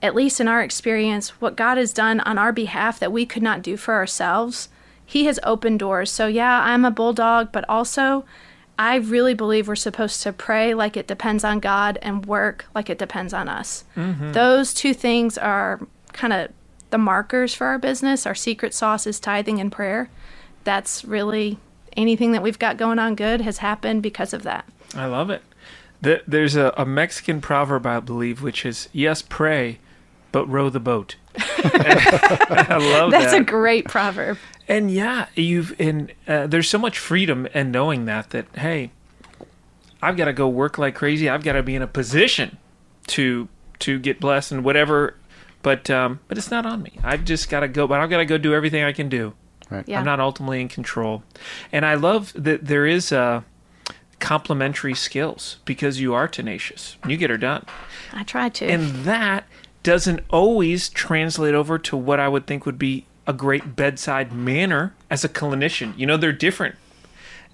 [0.00, 3.42] at least in our experience what God has done on our behalf that we could
[3.42, 4.68] not do for ourselves,
[5.06, 6.10] he has opened doors.
[6.10, 8.24] So yeah, I'm a bulldog, but also
[8.78, 12.90] I really believe we're supposed to pray like it depends on God and work like
[12.90, 13.84] it depends on us.
[13.96, 14.32] Mm-hmm.
[14.32, 15.80] Those two things are
[16.12, 16.50] kind of
[16.90, 18.26] the markers for our business.
[18.26, 20.10] Our secret sauce is tithing and prayer
[20.66, 21.58] that's really
[21.96, 24.66] anything that we've got going on good has happened because of that.
[24.94, 25.42] I love it.
[26.26, 29.78] There's a, a Mexican proverb, I believe, which is yes, pray,
[30.30, 31.16] but row the boat.
[31.38, 33.30] I love That's that.
[33.30, 34.36] That's a great proverb.
[34.68, 38.90] And yeah, you've and uh, there's so much freedom in knowing that that hey,
[40.02, 41.28] I've got to go work like crazy.
[41.28, 42.58] I've got to be in a position
[43.08, 43.48] to
[43.80, 45.16] to get blessed and whatever.
[45.62, 46.98] But um, but it's not on me.
[47.02, 47.86] I've just got to go.
[47.86, 49.34] But I've got to go do everything I can do
[49.70, 49.88] Right.
[49.88, 49.98] Yeah.
[49.98, 51.22] I'm not ultimately in control.
[51.72, 53.44] And I love that there is a
[54.20, 56.96] complementary skills because you are tenacious.
[57.06, 57.66] You get her done.
[58.12, 58.66] I try to.
[58.66, 59.44] And that
[59.82, 64.94] doesn't always translate over to what I would think would be a great bedside manner
[65.10, 65.96] as a clinician.
[65.98, 66.76] You know, they're different.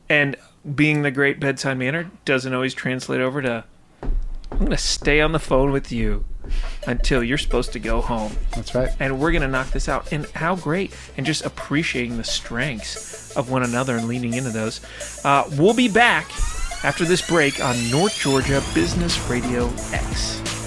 [0.08, 0.36] And
[0.74, 3.64] being the great bedside manner doesn't always translate over to
[4.52, 6.24] I'm going to stay on the phone with you
[6.86, 8.36] until you're supposed to go home.
[8.54, 8.90] That's right.
[9.00, 10.12] And we're going to knock this out.
[10.12, 10.94] And how great.
[11.16, 14.80] And just appreciating the strengths of one another and leaning into those.
[15.24, 16.30] Uh, we'll be back
[16.84, 20.61] after this break on North Georgia Business Radio X.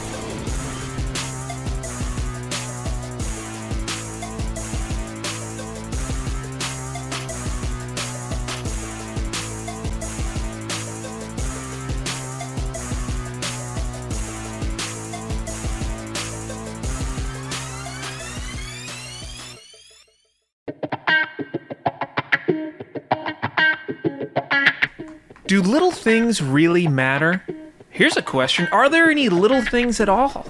[25.56, 27.42] Do little things really matter?
[27.90, 30.46] Here's a question Are there any little things at all?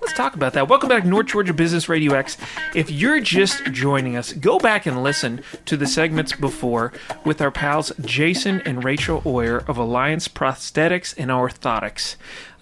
[0.00, 0.68] Let's talk about that.
[0.68, 2.36] Welcome back, to North Georgia Business Radio X.
[2.72, 6.92] If you're just joining us, go back and listen to the segments before
[7.24, 12.14] with our pals Jason and Rachael Auyer of Alliance Prosthetics and Orthotics.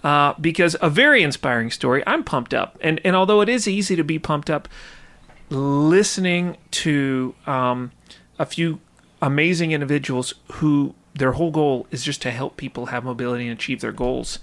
[0.03, 2.01] Uh, because a very inspiring story.
[2.07, 2.75] I'm pumped up.
[2.81, 4.67] And, and although it is easy to be pumped up,
[5.51, 7.91] listening to um,
[8.39, 8.79] a few
[9.21, 13.81] amazing individuals who their whole goal is just to help people have mobility and achieve
[13.81, 14.39] their goals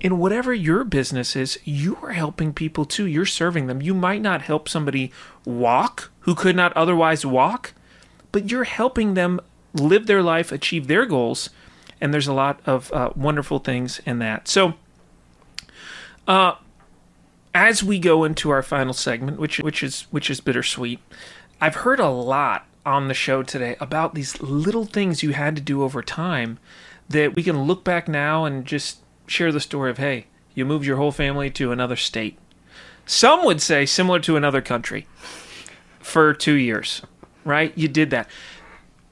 [0.00, 3.06] in whatever your business is, you are helping people too.
[3.06, 3.82] You're serving them.
[3.82, 5.12] You might not help somebody
[5.44, 7.74] walk who could not otherwise walk,
[8.32, 9.40] but you're helping them
[9.74, 11.50] live their life, achieve their goals.
[12.00, 14.48] And there's a lot of uh, wonderful things in that.
[14.48, 14.74] So,
[16.26, 16.54] uh,
[17.54, 21.00] as we go into our final segment, which which is which is bittersweet,
[21.60, 25.62] I've heard a lot on the show today about these little things you had to
[25.62, 26.58] do over time
[27.08, 30.86] that we can look back now and just share the story of, hey, you moved
[30.86, 32.38] your whole family to another state.
[33.06, 35.06] Some would say similar to another country
[35.98, 37.02] for two years,
[37.44, 37.76] right?
[37.76, 38.28] You did that.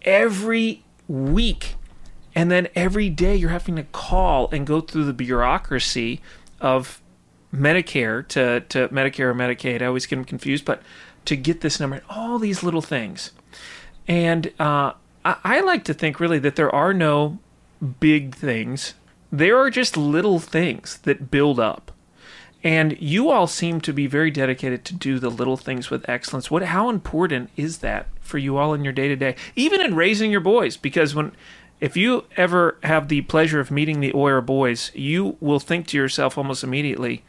[0.03, 1.75] Every week
[2.35, 6.21] and then every day you're having to call and go through the bureaucracy
[6.61, 7.03] of
[7.53, 9.83] Medicare to, to Medicare or Medicaid.
[9.83, 10.83] I always get them confused, but
[11.25, 13.33] to get this number, all these little things.
[14.09, 14.95] And uh,
[15.25, 17.39] I, I like to think really that there are no
[18.01, 18.95] big things
[19.31, 21.93] there are just little things that build up.
[22.65, 26.51] And you all seem to be very dedicated to do the little things with excellence.
[26.51, 29.37] What how important is that for you all in your day to day?
[29.55, 31.33] Even in raising your boys because when
[31.81, 35.97] if you ever have the pleasure of meeting the Auyer boys, you will think to
[35.97, 37.23] yourself almost immediately,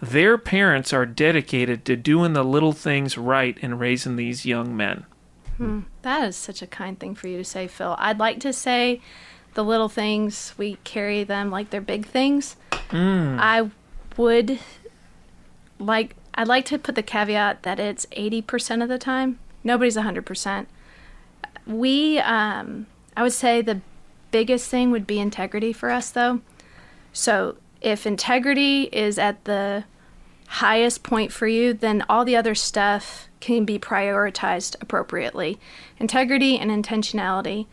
[0.00, 5.04] their parents are dedicated to doing the little things right and raising these young men.
[5.60, 5.80] Hmm.
[6.00, 7.94] That is such a kind thing for you to say, Phil.
[7.98, 9.02] I'd like to say
[9.52, 12.56] the little things we carry them like they're big things.
[12.88, 13.36] Mm.
[13.38, 13.70] I
[14.16, 14.58] would
[15.78, 19.38] like I'd like to put the caveat that it's 80% of the time.
[19.62, 20.64] Nobody's 100%.
[21.66, 23.82] We um I would say the
[24.30, 26.40] biggest thing would be integrity for us though.
[27.12, 29.84] So if integrity is at the
[30.46, 35.58] highest point for you, then all the other stuff can be prioritized appropriately.
[35.98, 37.66] Integrity and intentionality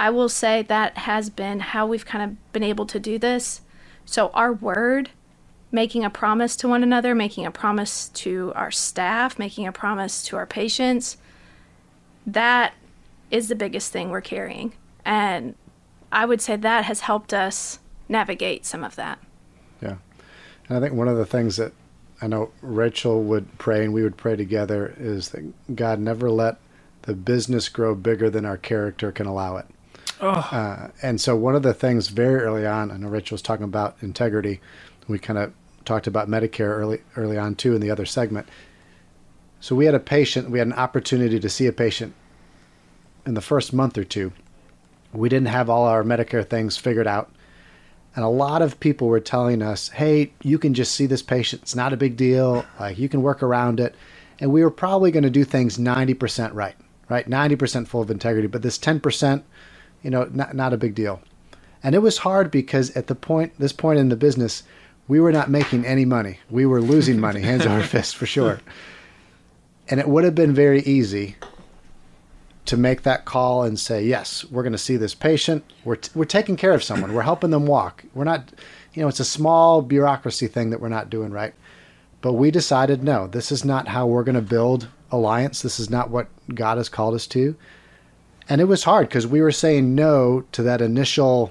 [0.00, 3.60] I will say that has been how we've kind of been able to do this.
[4.06, 5.10] So, our word,
[5.70, 10.22] making a promise to one another, making a promise to our staff, making a promise
[10.24, 11.18] to our patients,
[12.26, 12.72] that
[13.30, 14.72] is the biggest thing we're carrying.
[15.04, 15.54] And
[16.10, 19.18] I would say that has helped us navigate some of that.
[19.82, 19.96] Yeah.
[20.66, 21.74] And I think one of the things that
[22.22, 26.58] I know Rachael would pray and we would pray together is that God never let
[27.02, 29.66] the business grow bigger than our character can allow it.
[30.20, 30.28] Oh.
[30.28, 33.64] Uh, and so one of the things very early on, I know Rachael was talking
[33.64, 34.60] about integrity.
[35.08, 35.52] We kind of
[35.84, 38.48] talked about Medicare early early on too in the other segment.
[39.60, 42.14] So we had a patient, we had an opportunity to see a patient
[43.26, 44.32] in the first month or two.
[45.12, 47.30] We didn't have all our Medicare things figured out.
[48.16, 51.62] And a lot of people were telling us, hey, you can just see this patient.
[51.62, 52.64] It's not a big deal.
[52.78, 53.94] Like you can work around it.
[54.40, 56.74] And we were probably going to do things 90% right,
[57.08, 57.28] right?
[57.28, 58.48] 90% full of integrity.
[58.48, 59.42] But this 10%,
[60.02, 61.20] you know, not, not a big deal.
[61.82, 64.64] And it was hard because at the point, this point in the business,
[65.06, 66.40] we were not making any money.
[66.50, 68.60] We were losing money, hands over fist for sure.
[69.88, 71.36] And it would have been very easy
[72.70, 75.64] to make that call and say, yes, we're going to see this patient.
[75.84, 77.12] We're, t- we're taking care of someone.
[77.14, 78.04] We're helping them walk.
[78.14, 78.52] We're not,
[78.94, 81.52] you know, it's a small bureaucracy thing that we're not doing right.
[82.20, 85.62] But we decided, no, this is not how we're going to build alliance.
[85.62, 87.56] This is not what God has called us to.
[88.48, 91.50] And it was hard because we were saying no to that initial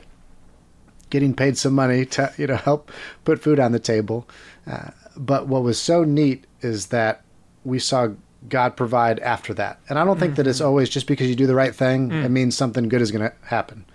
[1.10, 2.92] getting paid some money to you know help
[3.26, 4.26] put food on the table.
[4.66, 7.26] Uh, but what was so neat is that
[7.66, 8.10] we saw
[8.48, 9.80] God provide after that.
[9.90, 10.38] And I don't think mm-hmm.
[10.38, 10.68] that it's mm-hmm.
[10.68, 12.24] always just because you do the right thing, mm.
[12.24, 13.86] it means something good is going to happen.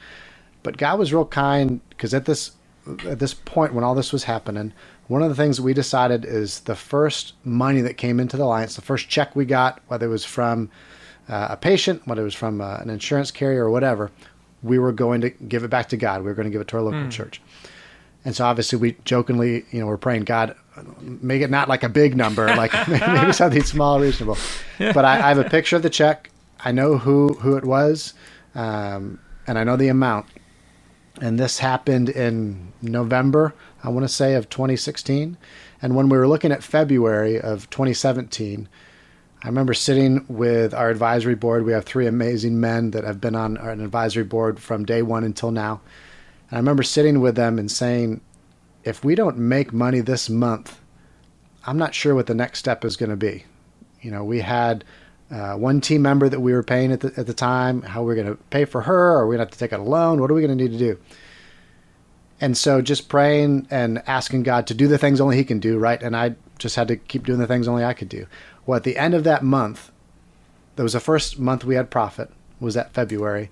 [0.62, 2.52] But God was real kind because at this
[3.06, 4.72] at this point when all this was happening,
[5.08, 8.76] one of the things we decided is the first money that came into the alliance,
[8.76, 10.70] the first check we got, whether it was from
[11.28, 14.10] uh, a patient, whether it was from uh, an insurance carrier or whatever,
[14.62, 16.20] we were going to give it back to God.
[16.20, 17.10] We were going to give it to our local mm.
[17.10, 17.40] church.
[18.24, 20.56] And so obviously we jokingly, you know, we're praying God,
[21.00, 24.38] make it not like a big number, like maybe something small, reasonable.
[24.78, 26.30] But I, I, have a picture of the check.
[26.64, 28.14] I know who who it was,
[28.54, 30.26] um, and I know the amount.
[31.20, 33.54] And this happened in November,
[33.84, 35.36] I want to say, of 2016.
[35.80, 38.68] And when we were looking at February of 2017,
[39.42, 41.64] I remember sitting with our advisory board.
[41.64, 45.22] We have three amazing men that have been on an advisory board from day one
[45.22, 45.82] until now.
[46.54, 48.20] I remember sitting with them and saying,
[48.84, 50.80] if we don't make money this month,
[51.66, 53.44] I'm not sure what the next step is going to be.
[54.00, 54.84] You know, we had
[55.32, 58.14] uh, one team member that we were paying at the, at the time, how we're
[58.14, 60.20] going to pay for her, or we're going to have to take out a loan.
[60.20, 60.96] What are we going to need to do?
[62.40, 65.76] And so just praying and asking God to do the things only He can do,
[65.78, 66.00] right?
[66.00, 68.26] And I just had to keep doing the things only I could do.
[68.64, 69.90] Well, at the end of that month,
[70.76, 72.30] that was the first month we had profit,
[72.60, 73.50] was that February,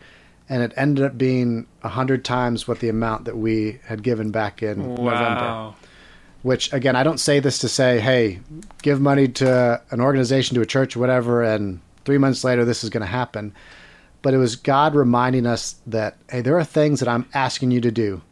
[0.49, 4.31] and it ended up being a hundred times what the amount that we had given
[4.31, 5.13] back in wow.
[5.13, 5.75] November.
[6.43, 8.41] Which again, I don't say this to say, "Hey,
[8.83, 12.91] give money to an organization, to a church, whatever," and three months later this is
[12.91, 13.55] going to happen.
[14.23, 17.81] But it was God reminding us that, hey, there are things that I'm asking you
[17.81, 18.23] to do.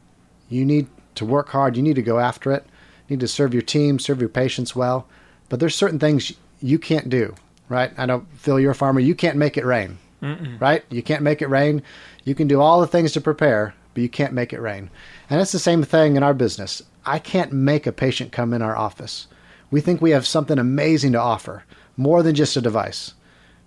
[0.48, 0.86] You need
[1.16, 1.76] to work hard.
[1.76, 2.64] You need to go after it.
[3.08, 5.06] You need to serve your team, serve your patients well.
[5.48, 7.34] But there's certain things you can't do,
[7.68, 7.92] right?
[7.96, 9.00] I don't feel you're a farmer.
[9.00, 10.60] You can't make it rain, Mm-mm.
[10.60, 10.84] right?
[10.90, 11.82] You can't make it rain.
[12.24, 14.90] You can do all the things to prepare, but you can't make it rain.
[15.28, 16.82] And it's the same thing in our business.
[17.06, 19.26] I can't make a patient come in our office.
[19.70, 21.64] We think we have something amazing to offer,
[21.96, 23.14] more than just a device.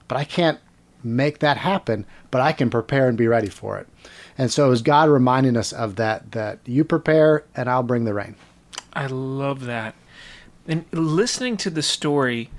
[0.08, 0.60] But I can't
[1.04, 3.88] make that happen, but I can prepare and be ready for it.
[4.38, 8.14] And so is God reminding us of that that you prepare and I'll bring the
[8.14, 8.36] rain.
[8.94, 9.96] I love that.
[10.68, 12.50] And listening to the story,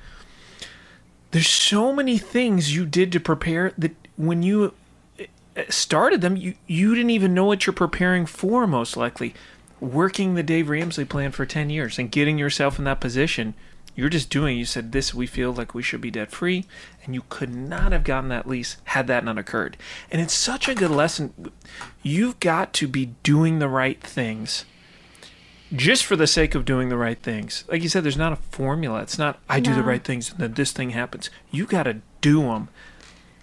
[1.34, 4.72] there's so many things you did to prepare that when you
[5.18, 9.34] uh, started them, you, you didn't even know what you're preparing for, most likely.
[9.80, 13.54] Working the Dave Ramsey plan for 10 years and getting yourself in that position,
[13.96, 16.66] you're just doing, you said, this, we feel like we should be debt free.
[17.04, 19.76] And you could not have gotten that lease had that not occurred.
[20.12, 21.50] And it's such a good lesson.
[22.00, 24.66] You've got to be doing the right things
[25.74, 27.64] just for the sake of doing the right things.
[27.68, 29.02] Like you said, there's not a formula.
[29.02, 31.30] It's not I do the right things and then this thing happens.
[31.50, 32.68] You got to do them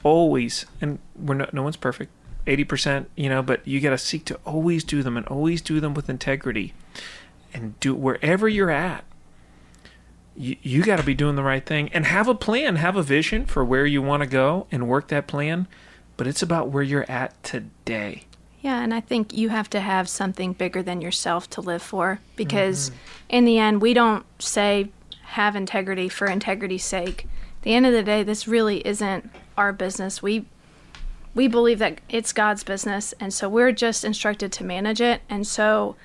[0.03, 2.11] always, and we're no, no one's perfect,
[2.47, 5.61] eighty percent, you know, but you got to seek to always do them and always
[5.61, 6.73] do them with integrity,
[7.53, 9.03] and do wherever you're at.
[10.35, 13.03] You, you got to be doing the right thing and have a plan, have a
[13.03, 15.67] vision for where you want to go and work that plan.
[16.17, 18.25] But it's about where you're at today.
[18.61, 22.19] Yeah, and I think you have to have something bigger than yourself to live for
[22.35, 22.97] because mm-hmm.
[23.29, 24.91] in the end, we don't say
[25.23, 27.27] have integrity for integrity's sake.
[27.57, 30.21] At the end of the day, this really isn't our business.
[30.21, 30.45] We
[31.33, 35.21] we believe that it's God's business, and so we're just instructed to manage it.
[35.29, 35.95] And so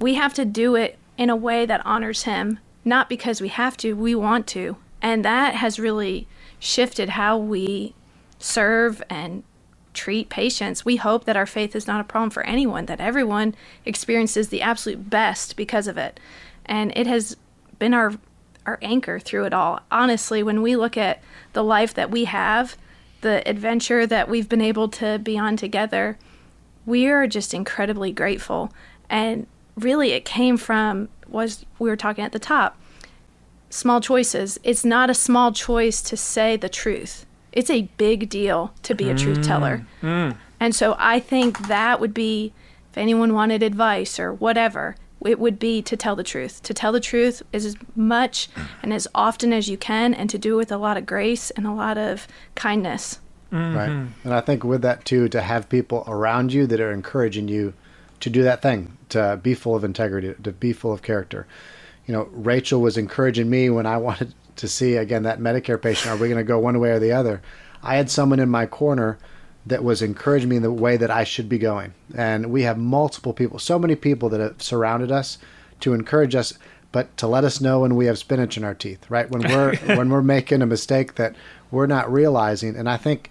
[0.00, 3.76] we have to do it in a way that honors Him, not because we have
[3.78, 4.76] to, we want to.
[5.00, 6.26] And that has really
[6.58, 7.94] shifted how we
[8.38, 9.44] serve and
[9.94, 10.84] treat patients.
[10.84, 14.62] We hope that our faith is not a problem for anyone, that everyone experiences the
[14.62, 16.18] absolute best because of it.
[16.66, 17.36] And it has
[17.78, 18.14] been our
[18.64, 19.80] our anchor through it all.
[19.90, 21.20] Honestly, when we look at
[21.52, 22.76] the life that we have,
[23.20, 26.16] the adventure that we've been able to be on together,
[26.86, 28.72] we are just incredibly grateful.
[29.10, 32.78] And really it came from was we were talking at the top.
[33.68, 34.60] Small choices.
[34.62, 39.10] It's not a small choice to say the truth it's a big deal to be
[39.10, 39.46] a truth mm.
[39.46, 39.86] teller.
[40.02, 40.36] Mm.
[40.60, 42.52] And so I think that would be,
[42.90, 46.62] if anyone wanted advice or whatever, it would be to tell the truth.
[46.62, 48.48] To tell the truth is as much
[48.82, 51.50] and as often as you can, and to do it with a lot of grace
[51.50, 53.20] and a lot of kindness.
[53.52, 53.76] Mm-hmm.
[53.76, 54.08] Right.
[54.24, 57.74] And I think with that too, to have people around you that are encouraging you
[58.20, 61.46] to do that thing, to be full of integrity, to be full of character.
[62.06, 66.12] You know, Rachael was encouraging me when I wanted to see again that Medicare patient.
[66.12, 67.42] Are we going to go one way or the other?
[67.82, 69.18] I had someone in my corner
[69.66, 71.94] that was encouraging me in the way that I should be going.
[72.14, 75.38] And we have multiple people, so many people that have surrounded us
[75.80, 76.54] to encourage us,
[76.90, 79.30] but to let us know when we have spinach in our teeth, right?
[79.30, 81.34] When we're when we're making a mistake that
[81.70, 82.76] we're not realizing.
[82.76, 83.30] And I think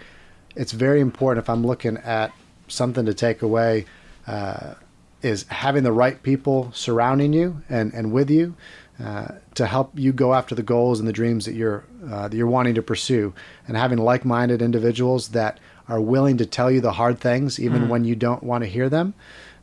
[0.55, 2.31] it's very important if I'm looking at
[2.67, 3.85] something to take away.
[4.27, 4.75] Uh,
[5.21, 8.55] is having the right people surrounding you and, and with you
[9.03, 12.35] uh, to help you go after the goals and the dreams that you're uh, that
[12.35, 13.33] you're wanting to pursue,
[13.67, 17.87] and having like-minded individuals that are willing to tell you the hard things even mm.
[17.89, 19.13] when you don't want to hear them,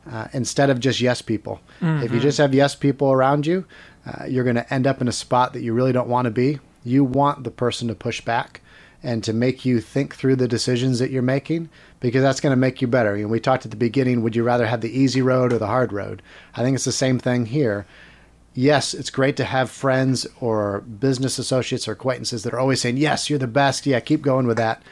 [0.09, 1.59] uh, instead of just yes people.
[1.81, 1.97] Mm-hmm.
[1.97, 2.19] If you mm-hmm.
[2.19, 3.65] just have yes people around you,
[4.05, 6.31] uh, you're going to end up in a spot that you really don't want to
[6.31, 6.59] be.
[6.83, 8.61] You want the person to push back
[9.01, 11.69] and to make you think through the decisions that you're making
[11.99, 13.15] because that's going to make you better.
[13.15, 15.57] You know, we talked at the beginning, would you rather have the easy road or
[15.57, 16.21] the hard road?
[16.55, 17.85] I think it's the same thing here
[18.59, 22.97] yes, it's great to have friends or business associates or acquaintances that are always saying,
[22.97, 23.85] yes, you're the best.
[23.85, 24.83] Yeah, keep going with that.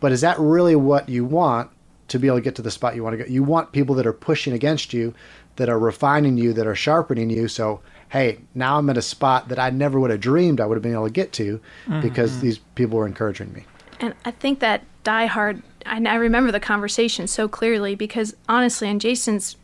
[0.00, 1.70] But is that really what you want
[2.08, 3.30] to be able to get to the spot you want to go?
[3.30, 5.12] You want people that are pushing against you
[5.56, 7.46] that are refining you, that are sharpening you.
[7.46, 10.76] So, hey, now I'm at a spot that I never would have dreamed I would
[10.76, 12.00] have been able to get to mm-hmm.
[12.00, 13.66] because these people were encouraging me.
[14.00, 18.88] And I think that Die Hard, I, I remember the conversation so clearly because honestly,
[18.88, 19.56] in Jason's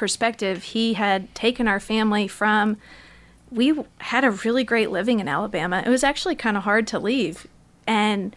[0.00, 2.78] perspective, he had taken our family from
[3.50, 5.82] we had a really great living in Alabama.
[5.84, 7.46] It was actually kind of hard to leave.
[7.86, 8.34] And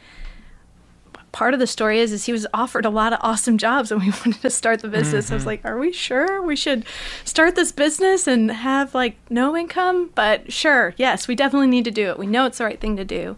[1.31, 4.01] part of the story is is he was offered a lot of awesome jobs and
[4.01, 5.25] we wanted to start the business.
[5.25, 5.33] Mm-hmm.
[5.33, 5.47] I was mm-hmm.
[5.47, 6.85] like, "Are we sure we should
[7.23, 11.91] start this business and have like no income?" But sure, yes, we definitely need to
[11.91, 12.19] do it.
[12.19, 13.37] We know it's the right thing to do.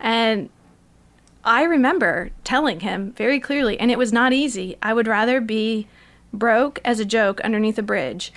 [0.00, 0.48] And
[1.44, 4.78] I remember telling him very clearly, and it was not easy.
[4.80, 5.86] I would rather be
[6.32, 8.32] broke as a joke underneath a bridge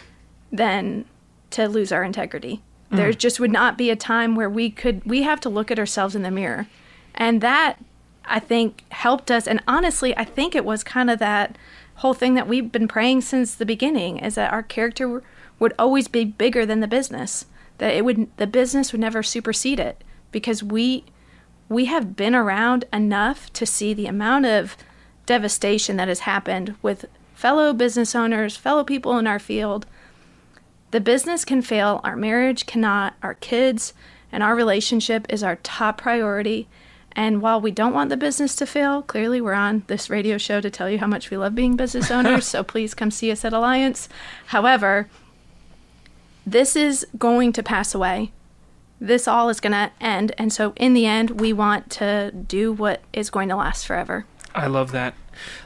[0.52, 1.06] than
[1.52, 2.62] to lose our integrity.
[2.92, 2.98] Mm.
[2.98, 5.80] There just would not be a time where we could we have to look at
[5.80, 6.68] ourselves in the mirror.
[7.16, 7.84] And that
[8.26, 9.48] I think helped us.
[9.48, 11.58] And honestly, I think it was kind of that
[11.96, 15.22] whole thing that we've been praying since the beginning is that our character
[15.60, 17.46] would always be bigger than the business.
[17.78, 21.06] That it would the business would never supersede it because we
[21.70, 24.76] we have been around enough to see the amount of
[25.26, 27.06] devastation that has happened with
[27.42, 29.86] fellow business owners, fellow people in our field.
[30.92, 33.94] The business can fail, our marriage cannot, our kids
[34.32, 36.68] and our relationship is our top priority
[37.14, 40.62] and while we don't want the business to fail, clearly we're on this radio show
[40.62, 42.46] to tell you how much we love being business owners.
[42.48, 44.08] so please come see us at Alliance.
[44.48, 45.10] However,
[46.46, 48.32] this is going to pass away.
[49.00, 50.32] This all is going to end.
[50.38, 54.26] And so, in the end, we want to do what is going to last forever.
[54.54, 55.14] I love that.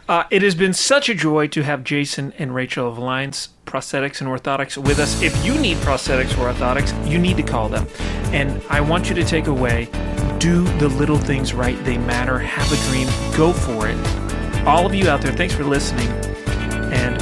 [0.07, 4.21] Uh, it has been such a joy to have Jason and Rachael of Alliance Prosthetics
[4.21, 5.21] and Orthotics with us.
[5.21, 7.87] If you need prosthetics or orthotics, you need to call them.
[8.31, 9.89] And I want you to take away
[10.39, 11.81] do the little things right.
[11.85, 12.37] They matter.
[12.37, 13.07] Have a dream.
[13.35, 13.97] Go for it.
[14.67, 16.07] All of you out there, thanks for listening.
[16.93, 17.19] And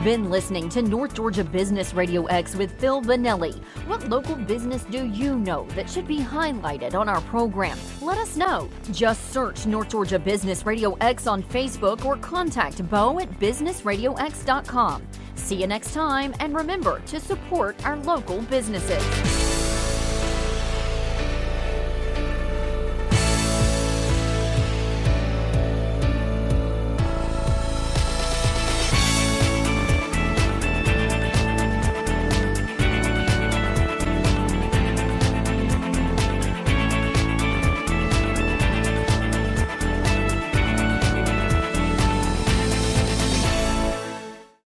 [0.00, 3.62] You've been listening to North Georgia Business Radio X with Phil Bonelli.
[3.86, 7.78] What local business do you know that should be highlighted on our program?
[8.00, 8.70] Let us know.
[8.92, 15.06] Just search North Georgia Business Radio X on Facebook or contact Bo at businessradiox.com.
[15.34, 19.49] See you next time, and remember to support our local businesses.